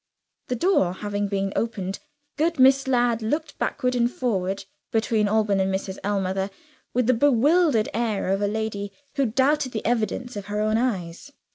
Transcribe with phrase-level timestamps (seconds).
[0.47, 1.99] The door having been opened,
[2.35, 5.99] good Miss Ladd looked backward and forward between Alban and Mrs.
[6.03, 6.49] Ellmother,
[6.91, 11.31] with the bewildered air of a lady who doubted the evidence of her own eyes.